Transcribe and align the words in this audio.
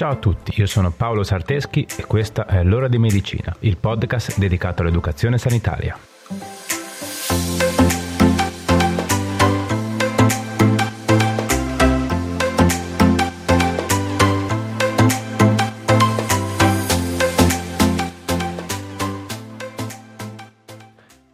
Ciao 0.00 0.12
a 0.12 0.16
tutti, 0.16 0.58
io 0.58 0.64
sono 0.64 0.90
Paolo 0.90 1.22
Sarteschi 1.22 1.86
e 1.98 2.06
questa 2.06 2.46
è 2.46 2.64
L'ora 2.64 2.88
di 2.88 2.96
medicina, 2.96 3.54
il 3.58 3.76
podcast 3.76 4.38
dedicato 4.38 4.80
all'educazione 4.80 5.36
sanitaria. 5.36 5.94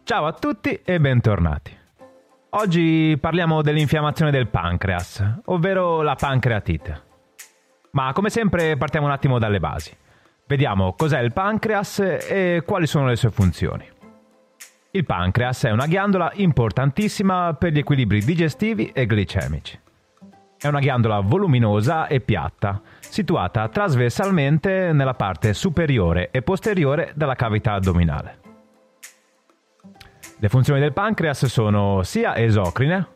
Ciao 0.03 0.25
a 0.25 0.33
tutti 0.33 0.81
e 0.83 0.99
bentornati. 0.99 1.73
Oggi 2.49 3.17
parliamo 3.17 3.61
dell'infiammazione 3.61 4.31
del 4.31 4.49
pancreas, 4.49 5.23
ovvero 5.45 6.01
la 6.01 6.15
pancreatite. 6.15 7.05
Ma 7.97 8.13
come 8.13 8.29
sempre 8.29 8.77
partiamo 8.77 9.07
un 9.07 9.11
attimo 9.11 9.39
dalle 9.39 9.59
basi. 9.59 9.91
Vediamo 10.45 10.93
cos'è 10.93 11.19
il 11.19 11.33
pancreas 11.33 11.97
e 11.99 12.61
quali 12.63 12.85
sono 12.85 13.07
le 13.07 13.15
sue 13.15 13.31
funzioni. 13.31 13.89
Il 14.91 15.03
pancreas 15.03 15.63
è 15.63 15.71
una 15.71 15.87
ghiandola 15.87 16.33
importantissima 16.35 17.55
per 17.55 17.71
gli 17.71 17.79
equilibri 17.79 18.23
digestivi 18.23 18.91
e 18.93 19.07
glicemici. 19.07 19.79
È 20.59 20.67
una 20.67 20.77
ghiandola 20.77 21.21
voluminosa 21.21 22.05
e 22.05 22.19
piatta, 22.19 22.79
situata 22.99 23.67
trasversalmente 23.67 24.91
nella 24.91 25.15
parte 25.15 25.55
superiore 25.55 26.29
e 26.29 26.43
posteriore 26.43 27.13
della 27.15 27.33
cavità 27.33 27.73
addominale. 27.73 28.37
Le 30.37 30.49
funzioni 30.49 30.79
del 30.79 30.93
pancreas 30.93 31.47
sono 31.47 32.03
sia 32.03 32.37
esocrine, 32.37 33.07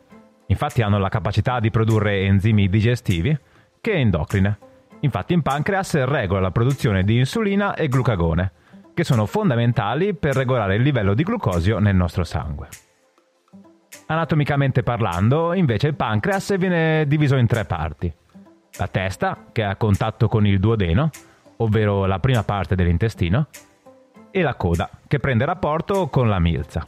infatti 0.46 0.82
hanno 0.82 0.98
la 0.98 1.08
capacità 1.08 1.60
di 1.60 1.70
produrre 1.70 2.22
enzimi 2.22 2.68
digestivi, 2.68 3.38
che 3.80 3.92
endocrine, 3.92 4.70
Infatti 5.04 5.32
in 5.32 5.42
pancreas 5.42 6.04
regola 6.04 6.40
la 6.40 6.50
produzione 6.52 7.02
di 7.02 7.18
insulina 7.18 7.74
e 7.74 7.88
glucagone, 7.88 8.52
che 8.94 9.02
sono 9.02 9.26
fondamentali 9.26 10.14
per 10.14 10.36
regolare 10.36 10.76
il 10.76 10.82
livello 10.82 11.14
di 11.14 11.24
glucosio 11.24 11.80
nel 11.80 11.96
nostro 11.96 12.22
sangue. 12.22 12.68
Anatomicamente 14.06 14.82
parlando, 14.82 15.54
invece 15.54 15.88
il 15.88 15.94
pancreas 15.94 16.56
viene 16.56 17.06
diviso 17.06 17.36
in 17.36 17.46
tre 17.46 17.64
parti. 17.64 18.12
La 18.78 18.86
testa, 18.86 19.46
che 19.50 19.62
è 19.62 19.66
a 19.66 19.76
contatto 19.76 20.28
con 20.28 20.46
il 20.46 20.60
duodeno, 20.60 21.10
ovvero 21.56 22.06
la 22.06 22.20
prima 22.20 22.44
parte 22.44 22.76
dell'intestino, 22.76 23.48
e 24.30 24.40
la 24.40 24.54
coda, 24.54 24.88
che 25.08 25.18
prende 25.18 25.44
rapporto 25.44 26.08
con 26.08 26.28
la 26.28 26.38
milza. 26.38 26.86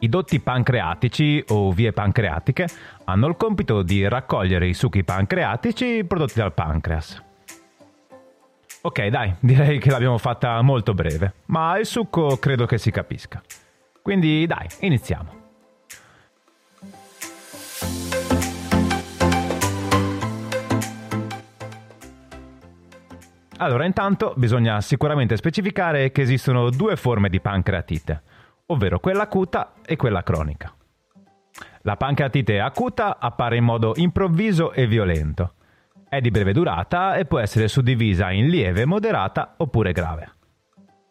I 0.00 0.08
dotti 0.08 0.40
pancreatici 0.40 1.44
o 1.48 1.72
vie 1.72 1.92
pancreatiche 1.92 2.66
hanno 3.04 3.28
il 3.28 3.36
compito 3.36 3.82
di 3.82 4.06
raccogliere 4.08 4.66
i 4.66 4.74
succhi 4.74 5.04
pancreatici 5.04 6.04
prodotti 6.04 6.34
dal 6.34 6.52
pancreas. 6.52 7.22
Ok, 8.82 9.06
dai, 9.06 9.34
direi 9.40 9.78
che 9.78 9.90
l'abbiamo 9.90 10.18
fatta 10.18 10.60
molto 10.62 10.94
breve, 10.94 11.34
ma 11.46 11.78
il 11.78 11.86
succo 11.86 12.36
credo 12.38 12.66
che 12.66 12.78
si 12.78 12.90
capisca. 12.90 13.42
Quindi 14.02 14.46
dai, 14.46 14.66
iniziamo. 14.80 15.42
Allora, 23.58 23.84
intanto 23.84 24.34
bisogna 24.36 24.80
sicuramente 24.80 25.36
specificare 25.36 26.10
che 26.10 26.22
esistono 26.22 26.70
due 26.70 26.96
forme 26.96 27.28
di 27.28 27.40
pancreatite 27.40 28.22
ovvero 28.66 28.98
quella 29.00 29.24
acuta 29.24 29.74
e 29.84 29.96
quella 29.96 30.22
cronica. 30.22 30.72
La 31.82 31.96
pancreatite 31.96 32.60
acuta 32.60 33.18
appare 33.18 33.56
in 33.56 33.64
modo 33.64 33.92
improvviso 33.96 34.72
e 34.72 34.86
violento. 34.86 35.54
È 36.08 36.20
di 36.20 36.30
breve 36.30 36.52
durata 36.52 37.16
e 37.16 37.26
può 37.26 37.38
essere 37.38 37.68
suddivisa 37.68 38.30
in 38.30 38.48
lieve, 38.48 38.86
moderata 38.86 39.54
oppure 39.58 39.92
grave. 39.92 40.32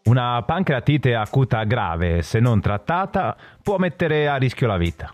Una 0.06 0.42
pancreatite 0.42 1.16
acuta 1.16 1.64
grave, 1.64 2.22
se 2.24 2.40
non 2.40 2.60
trattata, 2.60 3.38
può 3.62 3.78
mettere 3.78 4.28
a 4.28 4.36
rischio 4.36 4.68
la 4.68 4.78
vita. 4.78 5.14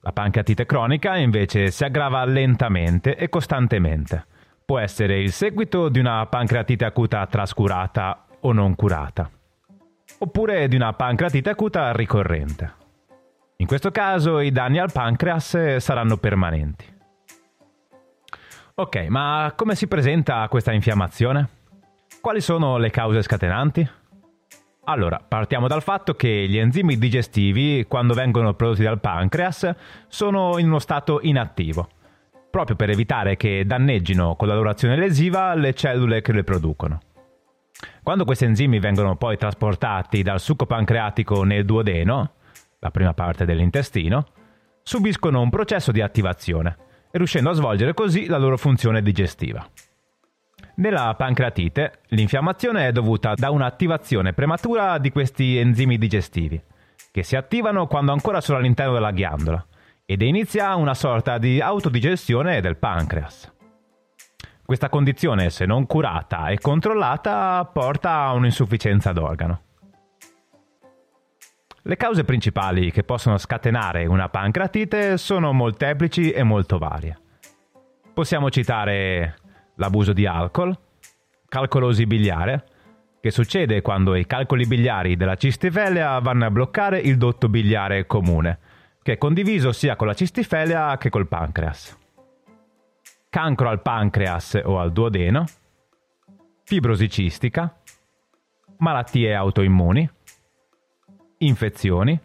La 0.00 0.12
pancreatite 0.12 0.66
cronica 0.66 1.16
invece 1.16 1.70
si 1.70 1.84
aggrava 1.84 2.24
lentamente 2.24 3.14
e 3.14 3.28
costantemente. 3.28 4.26
Può 4.64 4.78
essere 4.78 5.20
il 5.20 5.32
seguito 5.32 5.88
di 5.88 6.00
una 6.00 6.26
pancreatite 6.26 6.84
acuta 6.84 7.24
trascurata 7.26 8.24
o 8.40 8.52
non 8.52 8.74
curata 8.74 9.30
oppure 10.18 10.68
di 10.68 10.76
una 10.76 10.92
pancreatite 10.92 11.50
acuta 11.50 11.92
ricorrente. 11.92 12.80
In 13.56 13.66
questo 13.66 13.90
caso 13.90 14.40
i 14.40 14.50
danni 14.50 14.78
al 14.78 14.92
pancreas 14.92 15.76
saranno 15.76 16.16
permanenti. 16.16 16.84
Ok, 18.74 18.96
ma 19.08 19.52
come 19.54 19.74
si 19.74 19.86
presenta 19.86 20.48
questa 20.48 20.72
infiammazione? 20.72 21.48
Quali 22.20 22.40
sono 22.40 22.78
le 22.78 22.90
cause 22.90 23.22
scatenanti? 23.22 23.88
Allora, 24.84 25.24
partiamo 25.26 25.68
dal 25.68 25.82
fatto 25.82 26.14
che 26.14 26.46
gli 26.48 26.58
enzimi 26.58 26.98
digestivi, 26.98 27.84
quando 27.86 28.14
vengono 28.14 28.54
prodotti 28.54 28.82
dal 28.82 28.98
pancreas, 28.98 29.72
sono 30.08 30.58
in 30.58 30.66
uno 30.66 30.80
stato 30.80 31.20
inattivo, 31.22 31.88
proprio 32.50 32.74
per 32.74 32.90
evitare 32.90 33.36
che 33.36 33.64
danneggino 33.64 34.34
con 34.34 34.48
la 34.48 34.54
loro 34.54 34.70
azione 34.70 34.96
lesiva 34.96 35.54
le 35.54 35.72
cellule 35.74 36.20
che 36.20 36.32
le 36.32 36.42
producono. 36.42 36.98
Quando 38.02 38.24
questi 38.24 38.44
enzimi 38.44 38.78
vengono 38.78 39.16
poi 39.16 39.36
trasportati 39.36 40.22
dal 40.22 40.40
succo 40.40 40.66
pancreatico 40.66 41.44
nel 41.44 41.64
duodeno, 41.64 42.32
la 42.78 42.90
prima 42.90 43.14
parte 43.14 43.44
dell'intestino, 43.44 44.26
subiscono 44.82 45.40
un 45.40 45.50
processo 45.50 45.92
di 45.92 46.00
attivazione, 46.00 46.76
riuscendo 47.12 47.50
a 47.50 47.54
svolgere 47.54 47.94
così 47.94 48.26
la 48.26 48.38
loro 48.38 48.56
funzione 48.56 49.02
digestiva. 49.02 49.66
Nella 50.76 51.14
pancreatite, 51.16 52.00
l'infiammazione 52.08 52.88
è 52.88 52.92
dovuta 52.92 53.34
da 53.34 53.50
un'attivazione 53.50 54.32
prematura 54.32 54.98
di 54.98 55.10
questi 55.10 55.58
enzimi 55.58 55.98
digestivi, 55.98 56.60
che 57.10 57.22
si 57.22 57.36
attivano 57.36 57.86
quando 57.86 58.12
ancora 58.12 58.40
sono 58.40 58.58
all'interno 58.58 58.94
della 58.94 59.10
ghiandola, 59.10 59.66
ed 60.04 60.22
inizia 60.22 60.74
una 60.74 60.94
sorta 60.94 61.38
di 61.38 61.60
autodigestione 61.60 62.60
del 62.60 62.78
pancreas. 62.78 63.52
Questa 64.64 64.88
condizione, 64.88 65.50
se 65.50 65.66
non 65.66 65.86
curata 65.86 66.48
e 66.48 66.58
controllata, 66.58 67.68
porta 67.70 68.22
a 68.22 68.32
un'insufficienza 68.32 69.12
d'organo. 69.12 69.62
Le 71.82 71.96
cause 71.96 72.24
principali 72.24 72.92
che 72.92 73.02
possono 73.02 73.38
scatenare 73.38 74.06
una 74.06 74.28
pancreatite 74.28 75.18
sono 75.18 75.52
molteplici 75.52 76.30
e 76.30 76.44
molto 76.44 76.78
varie. 76.78 77.18
Possiamo 78.14 78.50
citare 78.50 79.34
l'abuso 79.74 80.12
di 80.12 80.26
alcol, 80.26 80.78
calcolosi 81.48 82.06
biliare, 82.06 82.64
che 83.20 83.32
succede 83.32 83.82
quando 83.82 84.14
i 84.14 84.26
calcoli 84.26 84.64
biliari 84.66 85.16
della 85.16 85.34
cistifelia 85.34 86.20
vanno 86.20 86.46
a 86.46 86.50
bloccare 86.50 87.00
il 87.00 87.18
dotto 87.18 87.48
biliare 87.48 88.06
comune, 88.06 88.58
che 89.02 89.14
è 89.14 89.18
condiviso 89.18 89.72
sia 89.72 89.96
con 89.96 90.06
la 90.06 90.14
cistifelia 90.14 90.96
che 90.98 91.10
col 91.10 91.26
pancreas 91.26 91.98
cancro 93.32 93.70
al 93.70 93.80
pancreas 93.80 94.60
o 94.62 94.78
al 94.78 94.92
duodeno, 94.92 95.46
fibrosi 96.64 97.08
cistica, 97.08 97.74
malattie 98.76 99.34
autoimmuni, 99.34 100.06
infezioni, 101.38 102.20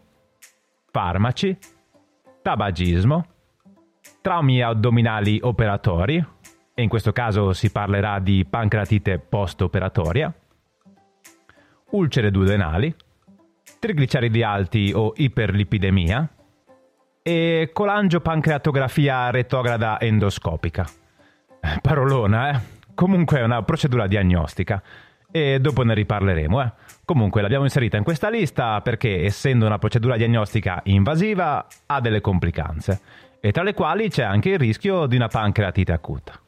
farmaci, 0.91 1.57
tabagismo, 2.41 3.25
traumi 4.19 4.61
addominali 4.61 5.39
operatori, 5.41 6.17
e 6.73 6.81
in 6.81 6.89
questo 6.89 7.13
caso 7.13 7.53
si 7.53 7.71
parlerà 7.71 8.19
di 8.19 8.45
pancreatite 8.45 9.17
post-operatoria, 9.17 10.33
ulcere 11.91 12.31
duodenali, 12.31 12.93
trigliceridi 13.79 14.43
alti 14.43 14.91
o 14.93 15.13
iperlipidemia, 15.15 16.31
e 17.27 17.71
colangiopancreatografia 17.73 19.29
retrograda 19.31 19.99
endoscopica. 19.99 20.87
Eh, 21.59 21.79
parolona, 21.81 22.51
eh? 22.51 22.59
Comunque 22.93 23.39
è 23.39 23.43
una 23.43 23.61
procedura 23.63 24.07
diagnostica 24.07 24.81
e 25.31 25.59
dopo 25.59 25.83
ne 25.83 25.93
riparleremo. 25.93 26.61
Eh? 26.61 26.71
Comunque 27.05 27.41
l'abbiamo 27.41 27.63
inserita 27.63 27.97
in 27.97 28.03
questa 28.03 28.29
lista 28.29 28.81
perché 28.81 29.23
essendo 29.23 29.65
una 29.65 29.77
procedura 29.77 30.17
diagnostica 30.17 30.81
invasiva 30.85 31.67
ha 31.85 32.01
delle 32.01 32.21
complicanze 32.21 32.99
e 33.39 33.51
tra 33.51 33.63
le 33.63 33.73
quali 33.73 34.09
c'è 34.09 34.23
anche 34.23 34.49
il 34.49 34.59
rischio 34.59 35.05
di 35.05 35.15
una 35.15 35.27
pancreatite 35.27 35.91
acuta. 35.91 36.39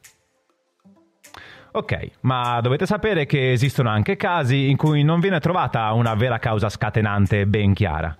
Ok, 1.72 2.10
ma 2.22 2.60
dovete 2.60 2.84
sapere 2.84 3.26
che 3.26 3.52
esistono 3.52 3.90
anche 3.90 4.16
casi 4.16 4.70
in 4.70 4.76
cui 4.76 5.04
non 5.04 5.20
viene 5.20 5.38
trovata 5.38 5.92
una 5.92 6.14
vera 6.14 6.38
causa 6.38 6.68
scatenante 6.68 7.46
ben 7.46 7.74
chiara. 7.74 8.16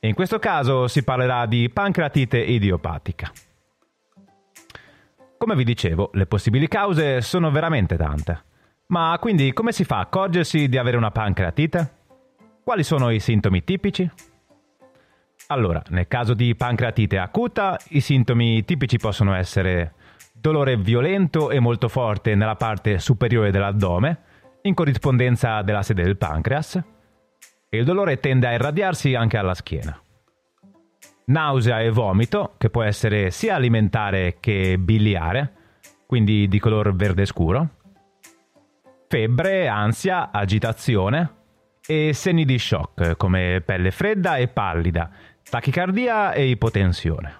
In 0.00 0.14
questo 0.14 0.38
caso 0.38 0.86
si 0.86 1.02
parlerà 1.02 1.46
di 1.46 1.70
pancreatite 1.70 2.38
idiopatica. 2.38 3.32
Come 5.42 5.54
vi 5.54 5.64
dicevo, 5.64 6.10
le 6.12 6.26
possibili 6.26 6.68
cause 6.68 7.22
sono 7.22 7.50
veramente 7.50 7.96
tante. 7.96 8.44
Ma 8.88 9.16
quindi 9.18 9.54
come 9.54 9.72
si 9.72 9.84
fa 9.84 9.96
a 9.96 10.00
accorgersi 10.00 10.68
di 10.68 10.76
avere 10.76 10.98
una 10.98 11.10
pancreatite? 11.10 11.92
Quali 12.62 12.82
sono 12.82 13.08
i 13.08 13.20
sintomi 13.20 13.64
tipici? 13.64 14.06
Allora, 15.46 15.82
nel 15.88 16.08
caso 16.08 16.34
di 16.34 16.54
pancreatite 16.54 17.16
acuta, 17.16 17.78
i 17.88 18.00
sintomi 18.00 18.66
tipici 18.66 18.98
possono 18.98 19.34
essere 19.34 19.94
dolore 20.34 20.76
violento 20.76 21.50
e 21.50 21.58
molto 21.58 21.88
forte 21.88 22.34
nella 22.34 22.56
parte 22.56 22.98
superiore 22.98 23.50
dell'addome, 23.50 24.18
in 24.64 24.74
corrispondenza 24.74 25.62
della 25.62 25.82
sede 25.82 26.02
del 26.02 26.18
pancreas, 26.18 26.74
e 27.70 27.78
il 27.78 27.86
dolore 27.86 28.20
tende 28.20 28.46
a 28.46 28.52
irradiarsi 28.52 29.14
anche 29.14 29.38
alla 29.38 29.54
schiena. 29.54 29.98
Nausea 31.30 31.80
e 31.80 31.90
vomito, 31.90 32.54
che 32.58 32.70
può 32.70 32.82
essere 32.82 33.30
sia 33.30 33.54
alimentare 33.54 34.38
che 34.40 34.76
biliare, 34.78 35.52
quindi 36.04 36.48
di 36.48 36.58
color 36.58 36.92
verde 36.94 37.24
scuro. 37.24 37.68
Febbre, 39.08 39.68
ansia, 39.68 40.30
agitazione 40.32 41.34
e 41.86 42.12
segni 42.14 42.44
di 42.44 42.58
shock 42.58 43.16
come 43.16 43.62
pelle 43.64 43.92
fredda 43.92 44.36
e 44.38 44.48
pallida, 44.48 45.08
tachicardia 45.48 46.32
e 46.32 46.48
ipotensione. 46.48 47.38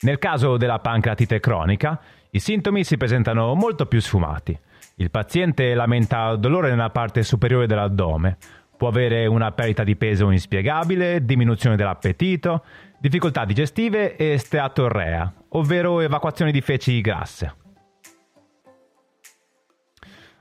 Nel 0.00 0.18
caso 0.18 0.56
della 0.56 0.78
pancreatite 0.78 1.40
cronica, 1.40 2.00
i 2.30 2.38
sintomi 2.38 2.84
si 2.84 2.96
presentano 2.96 3.54
molto 3.54 3.84
più 3.84 4.00
sfumati. 4.00 4.58
Il 4.96 5.10
paziente 5.10 5.74
lamenta 5.74 6.36
dolore 6.36 6.70
nella 6.70 6.90
parte 6.90 7.22
superiore 7.22 7.66
dell'addome, 7.66 8.38
può 8.84 8.92
avere 8.92 9.24
una 9.24 9.50
perdita 9.50 9.82
di 9.82 9.96
peso 9.96 10.30
inspiegabile, 10.30 11.24
diminuzione 11.24 11.74
dell'appetito, 11.74 12.64
difficoltà 12.98 13.46
digestive 13.46 14.14
e 14.16 14.36
steatorrea, 14.36 15.32
ovvero 15.50 16.00
evacuazioni 16.00 16.52
di 16.52 16.60
feci 16.60 17.00
grasse. 17.00 17.54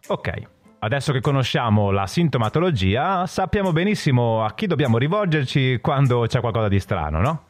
Ok, 0.07 0.41
adesso 0.79 1.13
che 1.13 1.21
conosciamo 1.21 1.91
la 1.91 2.05
sintomatologia, 2.05 3.25
sappiamo 3.27 3.71
benissimo 3.71 4.43
a 4.43 4.53
chi 4.53 4.67
dobbiamo 4.67 4.97
rivolgerci 4.97 5.79
quando 5.79 6.25
c'è 6.27 6.41
qualcosa 6.41 6.67
di 6.67 6.81
strano, 6.81 7.21
no? 7.21 7.45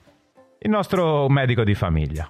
il 0.59 0.69
nostro 0.69 1.27
medico 1.27 1.63
di 1.63 1.73
famiglia. 1.73 2.29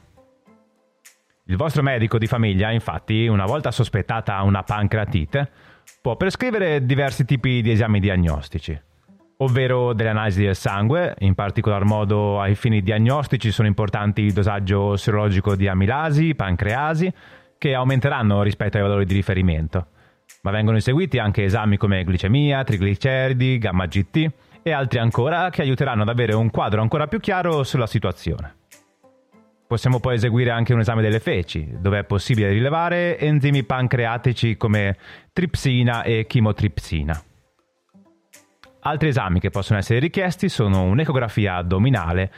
Il 1.47 1.57
vostro 1.57 1.83
medico 1.83 2.17
di 2.17 2.27
famiglia, 2.27 2.71
infatti, 2.71 3.27
una 3.27 3.45
volta 3.45 3.71
sospettata 3.71 4.41
una 4.43 4.63
pancreatite, 4.63 5.51
può 6.01 6.15
prescrivere 6.15 6.85
diversi 6.85 7.25
tipi 7.25 7.61
di 7.61 7.71
esami 7.71 7.99
diagnostici, 7.99 8.79
ovvero 9.37 9.93
delle 9.93 10.09
analisi 10.09 10.43
del 10.43 10.55
sangue, 10.55 11.15
in 11.19 11.33
particolar 11.33 11.85
modo 11.85 12.41
ai 12.41 12.55
fini 12.55 12.81
diagnostici 12.81 13.51
sono 13.51 13.67
importanti 13.67 14.21
il 14.21 14.33
dosaggio 14.33 14.97
serologico 14.97 15.55
di 15.55 15.67
amilasi, 15.67 16.35
pancreasi, 16.35 17.13
che 17.57 17.73
aumenteranno 17.73 18.41
rispetto 18.41 18.77
ai 18.77 18.83
valori 18.83 19.05
di 19.05 19.13
riferimento, 19.13 19.87
ma 20.41 20.51
vengono 20.51 20.77
eseguiti 20.77 21.19
anche 21.19 21.45
esami 21.45 21.77
come 21.77 22.03
glicemia, 22.03 22.63
trigliceridi, 22.63 23.57
gamma 23.57 23.85
GT, 23.85 24.29
e 24.61 24.71
altri 24.71 24.99
ancora 24.99 25.49
che 25.49 25.61
aiuteranno 25.61 26.03
ad 26.03 26.09
avere 26.09 26.33
un 26.33 26.49
quadro 26.49 26.81
ancora 26.81 27.07
più 27.07 27.19
chiaro 27.19 27.63
sulla 27.63 27.87
situazione. 27.87 28.55
Possiamo 29.73 29.99
poi 29.99 30.13
eseguire 30.13 30.51
anche 30.51 30.71
un 30.71 30.81
esame 30.81 31.01
delle 31.01 31.19
feci, 31.19 31.67
dove 31.79 31.97
è 31.97 32.03
possibile 32.03 32.51
rilevare 32.51 33.17
enzimi 33.17 33.63
pancreatici 33.63 34.55
come 34.55 34.95
tripsina 35.33 36.03
e 36.03 36.27
chimotripsina. 36.27 37.23
Altri 38.81 39.07
esami 39.07 39.39
che 39.39 39.49
possono 39.49 39.79
essere 39.79 39.97
richiesti 39.97 40.47
sono 40.47 40.83
un'ecografia 40.83 41.55
addominale 41.55 42.31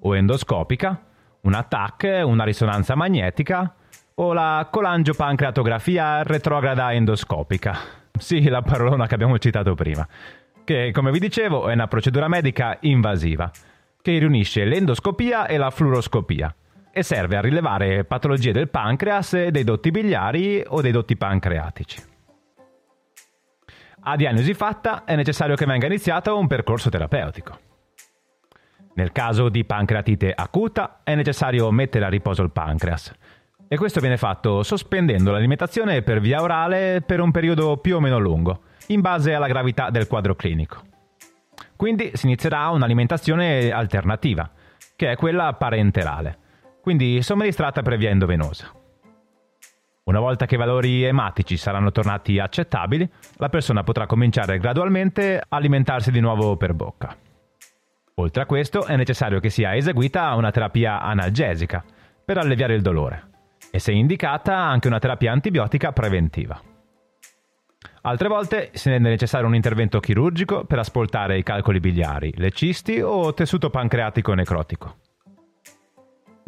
o 0.00 0.16
endoscopica, 0.16 1.00
una 1.42 1.62
TAC, 1.62 2.22
una 2.24 2.42
risonanza 2.42 2.96
magnetica 2.96 3.72
o 4.16 4.32
la 4.32 4.66
colangiopancreatografia 4.68 6.24
retrograda 6.24 6.92
endoscopica. 6.92 7.78
Sì, 8.18 8.48
la 8.48 8.62
parolona 8.62 9.06
che 9.06 9.14
abbiamo 9.14 9.38
citato 9.38 9.76
prima 9.76 10.04
che 10.64 10.90
come 10.92 11.12
vi 11.12 11.20
dicevo 11.20 11.68
è 11.68 11.72
una 11.72 11.86
procedura 11.86 12.26
medica 12.26 12.78
invasiva, 12.80 13.48
che 14.02 14.18
riunisce 14.18 14.64
l'endoscopia 14.64 15.46
e 15.46 15.56
la 15.56 15.70
fluoroscopia 15.70 16.52
e 16.92 17.02
serve 17.02 17.36
a 17.36 17.40
rilevare 17.40 18.04
patologie 18.04 18.52
del 18.52 18.68
pancreas, 18.68 19.48
dei 19.48 19.64
dotti 19.64 19.90
biliari 19.90 20.62
o 20.66 20.80
dei 20.80 20.92
dotti 20.92 21.16
pancreatici. 21.16 22.02
A 24.02 24.16
diagnosi 24.16 24.54
fatta 24.54 25.04
è 25.04 25.14
necessario 25.14 25.54
che 25.56 25.66
venga 25.66 25.86
iniziato 25.86 26.36
un 26.38 26.46
percorso 26.46 26.88
terapeutico. 26.88 27.58
Nel 28.94 29.12
caso 29.12 29.48
di 29.48 29.64
pancreatite 29.64 30.32
acuta 30.34 31.00
è 31.04 31.14
necessario 31.14 31.70
mettere 31.70 32.04
a 32.04 32.08
riposo 32.08 32.42
il 32.42 32.50
pancreas 32.50 33.12
e 33.68 33.76
questo 33.76 34.00
viene 34.00 34.16
fatto 34.16 34.64
sospendendo 34.64 35.30
l'alimentazione 35.30 36.02
per 36.02 36.18
via 36.18 36.42
orale 36.42 37.02
per 37.06 37.20
un 37.20 37.30
periodo 37.30 37.76
più 37.76 37.96
o 37.96 38.00
meno 38.00 38.18
lungo, 38.18 38.62
in 38.88 39.00
base 39.00 39.32
alla 39.32 39.46
gravità 39.46 39.90
del 39.90 40.08
quadro 40.08 40.34
clinico. 40.34 40.82
Quindi 41.76 42.10
si 42.14 42.26
inizierà 42.26 42.68
un'alimentazione 42.70 43.70
alternativa, 43.70 44.50
che 44.96 45.12
è 45.12 45.16
quella 45.16 45.52
parenterale, 45.52 46.38
quindi 46.90 47.22
somministrata 47.22 47.82
per 47.82 47.96
via 47.96 48.10
endovenosa. 48.10 48.68
Una 50.06 50.18
volta 50.18 50.46
che 50.46 50.56
i 50.56 50.58
valori 50.58 51.04
ematici 51.04 51.56
saranno 51.56 51.92
tornati 51.92 52.40
accettabili, 52.40 53.08
la 53.36 53.48
persona 53.48 53.84
potrà 53.84 54.06
cominciare 54.06 54.58
gradualmente 54.58 55.38
a 55.38 55.56
alimentarsi 55.56 56.10
di 56.10 56.18
nuovo 56.18 56.56
per 56.56 56.74
bocca. 56.74 57.16
Oltre 58.16 58.42
a 58.42 58.46
questo 58.46 58.86
è 58.86 58.96
necessario 58.96 59.38
che 59.38 59.50
sia 59.50 59.76
eseguita 59.76 60.34
una 60.34 60.50
terapia 60.50 61.00
analgesica 61.00 61.84
per 62.24 62.38
alleviare 62.38 62.74
il 62.74 62.82
dolore 62.82 63.28
e 63.70 63.78
se 63.78 63.92
indicata 63.92 64.56
anche 64.56 64.88
una 64.88 64.98
terapia 64.98 65.30
antibiotica 65.30 65.92
preventiva. 65.92 66.60
Altre 68.02 68.26
volte 68.26 68.70
si 68.72 68.88
rende 68.88 69.10
necessario 69.10 69.46
un 69.46 69.54
intervento 69.54 70.00
chirurgico 70.00 70.64
per 70.64 70.80
asportare 70.80 71.38
i 71.38 71.44
calcoli 71.44 71.78
biliari, 71.78 72.32
le 72.34 72.50
cisti 72.50 73.00
o 73.00 73.32
tessuto 73.32 73.70
pancreatico 73.70 74.34
necrotico. 74.34 74.96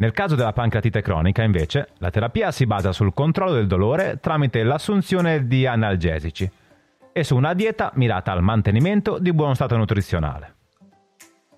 Nel 0.03 0.11
caso 0.11 0.35
della 0.35 0.51
pancreatite 0.51 1.01
cronica, 1.01 1.43
invece, 1.43 1.87
la 1.99 2.09
terapia 2.09 2.51
si 2.51 2.65
basa 2.65 2.91
sul 2.91 3.13
controllo 3.13 3.53
del 3.53 3.67
dolore 3.67 4.17
tramite 4.19 4.61
l'assunzione 4.61 5.47
di 5.47 5.65
analgesici 5.65 6.51
e 7.13 7.23
su 7.23 7.37
una 7.37 7.53
dieta 7.53 7.89
mirata 7.95 8.33
al 8.33 8.41
mantenimento 8.41 9.17
di 9.17 9.31
buono 9.31 9.53
stato 9.53 9.77
nutrizionale. 9.77 10.55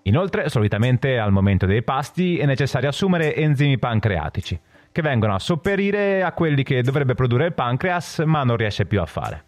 Inoltre, 0.03 0.47
solitamente 0.49 1.17
al 1.17 1.31
momento 1.31 1.65
dei 1.65 1.81
pasti 1.81 2.37
è 2.37 2.45
necessario 2.45 2.89
assumere 2.89 3.35
enzimi 3.35 3.79
pancreatici, 3.79 4.59
che 4.91 5.01
vengono 5.01 5.33
a 5.33 5.39
sopperire 5.39 6.21
a 6.21 6.31
quelli 6.33 6.61
che 6.61 6.83
dovrebbe 6.83 7.15
produrre 7.15 7.47
il 7.47 7.53
pancreas 7.53 8.19
ma 8.27 8.43
non 8.43 8.57
riesce 8.57 8.85
più 8.85 9.01
a 9.01 9.07
fare. 9.07 9.43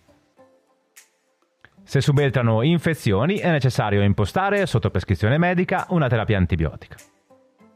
Se 1.84 2.02
subentrano 2.02 2.64
infezioni 2.64 3.38
è 3.38 3.52
necessario 3.52 4.02
impostare, 4.02 4.66
sotto 4.66 4.90
prescrizione 4.90 5.38
medica, 5.38 5.86
una 5.90 6.08
terapia 6.08 6.38
antibiotica. 6.38 6.96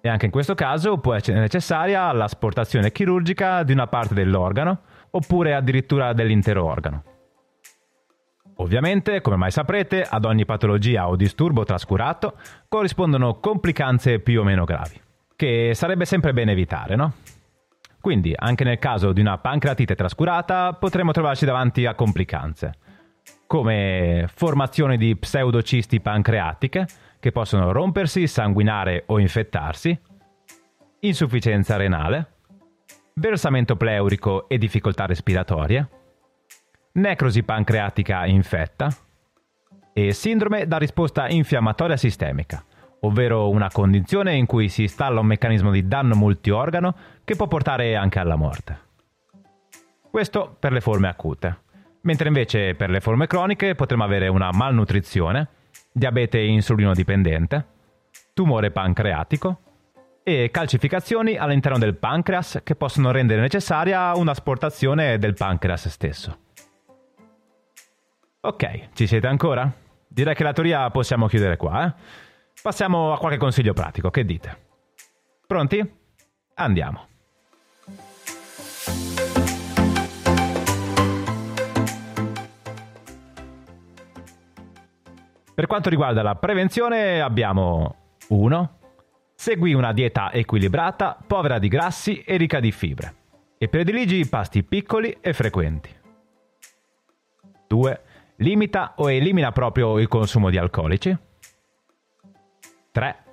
E 0.01 0.09
anche 0.09 0.25
in 0.25 0.31
questo 0.31 0.55
caso 0.55 0.97
può 0.97 1.13
essere 1.13 1.39
necessaria 1.39 2.11
l'asportazione 2.11 2.91
chirurgica 2.91 3.61
di 3.61 3.71
una 3.71 3.85
parte 3.85 4.15
dell'organo 4.15 4.81
oppure 5.11 5.53
addirittura 5.53 6.13
dell'intero 6.13 6.65
organo. 6.65 7.03
Ovviamente, 8.55 9.21
come 9.21 9.35
mai 9.35 9.51
saprete, 9.51 10.03
ad 10.03 10.25
ogni 10.25 10.45
patologia 10.45 11.07
o 11.07 11.15
disturbo 11.15 11.63
trascurato 11.63 12.35
corrispondono 12.67 13.39
complicanze 13.39 14.19
più 14.19 14.41
o 14.41 14.43
meno 14.43 14.65
gravi, 14.65 14.99
che 15.35 15.71
sarebbe 15.73 16.05
sempre 16.05 16.33
bene 16.33 16.51
evitare, 16.51 16.95
no? 16.95 17.13
Quindi, 17.99 18.33
anche 18.35 18.63
nel 18.63 18.79
caso 18.79 19.13
di 19.13 19.21
una 19.21 19.37
pancreatite 19.37 19.95
trascurata, 19.95 20.73
potremo 20.73 21.11
trovarci 21.11 21.45
davanti 21.45 21.85
a 21.85 21.93
complicanze 21.93 22.73
come 23.51 24.29
formazione 24.33 24.95
di 24.95 25.13
pseudocisti 25.17 25.99
pancreatiche 25.99 26.87
che 27.19 27.33
possono 27.33 27.73
rompersi, 27.73 28.25
sanguinare 28.25 29.03
o 29.07 29.19
infettarsi, 29.19 29.99
insufficienza 31.01 31.75
renale, 31.75 32.35
versamento 33.15 33.75
pleurico 33.75 34.47
e 34.47 34.57
difficoltà 34.57 35.05
respiratorie, 35.05 35.89
necrosi 36.93 37.43
pancreatica 37.43 38.25
infetta 38.25 38.89
e 39.91 40.13
sindrome 40.13 40.65
da 40.65 40.77
risposta 40.77 41.27
infiammatoria 41.27 41.97
sistemica, 41.97 42.63
ovvero 43.01 43.49
una 43.49 43.67
condizione 43.69 44.33
in 44.33 44.45
cui 44.45 44.69
si 44.69 44.83
installa 44.83 45.19
un 45.19 45.25
meccanismo 45.25 45.71
di 45.71 45.89
danno 45.89 46.15
multiorgano 46.15 46.95
che 47.25 47.35
può 47.35 47.49
portare 47.49 47.97
anche 47.97 48.17
alla 48.17 48.37
morte. 48.37 48.79
Questo 50.09 50.55
per 50.57 50.71
le 50.71 50.79
forme 50.79 51.09
acute 51.09 51.69
mentre 52.01 52.27
invece 52.27 52.75
per 52.75 52.89
le 52.89 52.99
forme 52.99 53.27
croniche 53.27 53.75
potremo 53.75 54.03
avere 54.03 54.27
una 54.27 54.49
malnutrizione, 54.51 55.47
diabete 55.91 56.39
insulino 56.39 56.93
dipendente, 56.93 57.65
tumore 58.33 58.71
pancreatico 58.71 59.59
e 60.23 60.49
calcificazioni 60.51 61.35
all'interno 61.35 61.77
del 61.77 61.95
pancreas 61.95 62.61
che 62.63 62.75
possono 62.75 63.11
rendere 63.11 63.41
necessaria 63.41 64.15
un'asportazione 64.15 65.17
del 65.17 65.33
pancreas 65.33 65.87
stesso. 65.89 66.37
Ok, 68.41 68.89
ci 68.93 69.05
siete 69.05 69.27
ancora? 69.27 69.71
Direi 70.07 70.33
che 70.33 70.43
la 70.43 70.53
teoria 70.53 70.89
possiamo 70.89 71.27
chiudere 71.27 71.57
qua. 71.57 71.87
Eh? 71.87 71.93
Passiamo 72.61 73.13
a 73.13 73.17
qualche 73.17 73.37
consiglio 73.37 73.73
pratico, 73.73 74.09
che 74.09 74.25
dite? 74.25 74.57
Pronti? 75.45 75.99
Andiamo. 76.55 77.10
Per 85.61 85.69
quanto 85.69 85.89
riguarda 85.89 86.23
la 86.23 86.33
prevenzione 86.33 87.21
abbiamo 87.21 88.15
1. 88.29 88.79
Segui 89.35 89.75
una 89.75 89.93
dieta 89.93 90.31
equilibrata, 90.33 91.15
povera 91.27 91.59
di 91.59 91.67
grassi 91.67 92.23
e 92.23 92.35
ricca 92.35 92.59
di 92.59 92.71
fibre. 92.71 93.15
E 93.59 93.67
prediligi 93.67 94.27
pasti 94.27 94.63
piccoli 94.63 95.15
e 95.21 95.33
frequenti. 95.33 95.95
2. 97.67 98.01
Limita 98.37 98.93
o 98.95 99.11
elimina 99.11 99.51
proprio 99.51 99.99
il 99.99 100.07
consumo 100.07 100.49
di 100.49 100.57
alcolici. 100.57 101.15
3. 102.89 103.23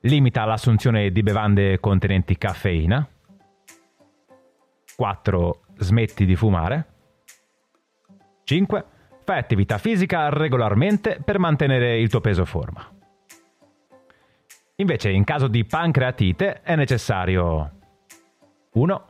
Limita 0.00 0.46
l'assunzione 0.46 1.10
di 1.10 1.22
bevande 1.22 1.80
contenenti 1.80 2.38
caffeina. 2.38 3.06
4. 4.96 5.60
Smetti 5.76 6.24
di 6.24 6.34
fumare. 6.34 6.86
5. 8.44 8.84
Fai 9.24 9.38
attività 9.38 9.78
fisica 9.78 10.28
regolarmente 10.28 11.18
per 11.24 11.38
mantenere 11.38 11.98
il 11.98 12.10
tuo 12.10 12.20
peso 12.20 12.44
forma. 12.44 12.86
Invece, 14.76 15.10
in 15.10 15.24
caso 15.24 15.48
di 15.48 15.64
pancreatite 15.64 16.60
è 16.60 16.76
necessario 16.76 17.70
1. 18.72 19.04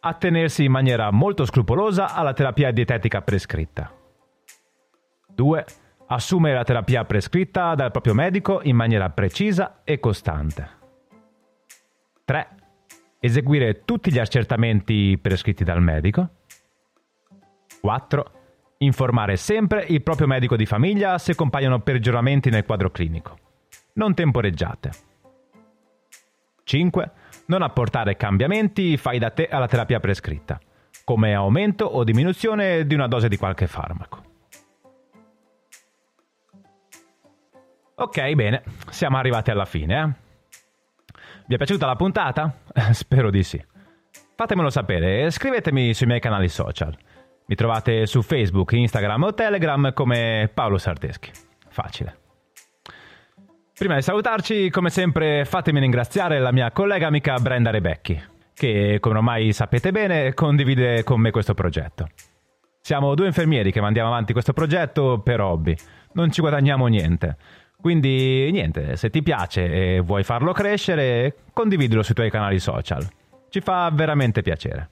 Attenersi 0.00 0.64
in 0.64 0.70
maniera 0.70 1.10
molto 1.10 1.44
scrupolosa 1.44 2.14
alla 2.14 2.32
terapia 2.32 2.70
dietetica 2.70 3.20
prescritta. 3.20 3.92
2. 5.34 5.64
Assumere 6.06 6.54
la 6.54 6.64
terapia 6.64 7.04
prescritta 7.04 7.74
dal 7.74 7.90
proprio 7.90 8.14
medico 8.14 8.62
in 8.62 8.76
maniera 8.76 9.10
precisa 9.10 9.82
e 9.84 10.00
costante. 10.00 10.68
3. 12.24 12.48
Eseguire 13.20 13.84
tutti 13.84 14.10
gli 14.10 14.18
accertamenti 14.18 15.18
prescritti 15.20 15.64
dal 15.64 15.82
medico. 15.82 16.28
4 17.82 18.39
Informare 18.82 19.36
sempre 19.36 19.84
il 19.88 20.02
proprio 20.02 20.26
medico 20.26 20.56
di 20.56 20.64
famiglia 20.64 21.18
se 21.18 21.34
compaiono 21.34 21.80
peggioramenti 21.80 22.48
nel 22.48 22.64
quadro 22.64 22.90
clinico. 22.90 23.36
Non 23.94 24.14
temporeggiate. 24.14 24.90
5. 26.64 27.10
Non 27.46 27.60
apportare 27.60 28.16
cambiamenti 28.16 28.96
fai 28.96 29.18
da 29.18 29.28
te 29.30 29.48
alla 29.48 29.66
terapia 29.66 30.00
prescritta, 30.00 30.58
come 31.04 31.34
aumento 31.34 31.84
o 31.84 32.04
diminuzione 32.04 32.86
di 32.86 32.94
una 32.94 33.06
dose 33.06 33.28
di 33.28 33.36
qualche 33.36 33.66
farmaco. 33.66 34.24
Ok, 37.96 38.32
bene, 38.32 38.62
siamo 38.88 39.18
arrivati 39.18 39.50
alla 39.50 39.66
fine. 39.66 40.00
Eh? 40.00 40.28
Vi 41.48 41.54
è 41.54 41.58
piaciuta 41.58 41.84
la 41.84 41.96
puntata? 41.96 42.60
Spero 42.92 43.28
di 43.28 43.42
sì. 43.42 43.62
Fatemelo 44.36 44.70
sapere 44.70 45.24
e 45.24 45.30
scrivetemi 45.30 45.92
sui 45.92 46.06
miei 46.06 46.20
canali 46.20 46.48
social. 46.48 46.96
Mi 47.50 47.56
trovate 47.56 48.06
su 48.06 48.22
Facebook, 48.22 48.70
Instagram 48.70 49.24
o 49.24 49.34
Telegram 49.34 49.92
come 49.92 50.48
Paolo 50.54 50.78
Sardeschi. 50.78 51.32
Facile. 51.68 52.16
Prima 53.76 53.96
di 53.96 54.02
salutarci, 54.02 54.70
come 54.70 54.88
sempre, 54.88 55.44
fatemi 55.44 55.80
ringraziare 55.80 56.38
la 56.38 56.52
mia 56.52 56.70
collega 56.70 57.08
amica 57.08 57.34
Brenda 57.40 57.70
Rebecchi, 57.70 58.22
che, 58.54 58.98
come 59.00 59.16
ormai 59.16 59.52
sapete 59.52 59.90
bene, 59.90 60.32
condivide 60.32 61.02
con 61.02 61.20
me 61.20 61.32
questo 61.32 61.52
progetto. 61.52 62.06
Siamo 62.80 63.16
due 63.16 63.26
infermieri 63.26 63.72
che 63.72 63.80
mandiamo 63.80 64.10
avanti 64.10 64.32
questo 64.32 64.52
progetto 64.52 65.18
per 65.18 65.40
hobby. 65.40 65.74
Non 66.12 66.30
ci 66.30 66.42
guadagniamo 66.42 66.86
niente. 66.86 67.36
Quindi, 67.80 68.48
niente, 68.52 68.94
se 68.94 69.10
ti 69.10 69.24
piace 69.24 69.96
e 69.96 69.98
vuoi 69.98 70.22
farlo 70.22 70.52
crescere, 70.52 71.38
condividilo 71.52 72.04
sui 72.04 72.14
tuoi 72.14 72.30
canali 72.30 72.60
social. 72.60 73.04
Ci 73.48 73.60
fa 73.60 73.90
veramente 73.92 74.40
piacere. 74.40 74.90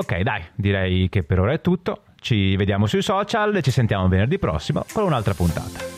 Ok, 0.00 0.20
dai, 0.20 0.42
direi 0.54 1.10
che 1.10 1.22
per 1.22 1.40
ora 1.40 1.52
è 1.52 1.60
tutto. 1.60 2.04
Ci 2.18 2.56
vediamo 2.56 2.86
sui 2.86 3.02
social 3.02 3.54
e 3.54 3.60
ci 3.62 3.70
sentiamo 3.70 4.08
venerdì 4.08 4.38
prossimo 4.38 4.84
con 4.92 5.04
un'altra 5.04 5.34
puntata. 5.34 5.89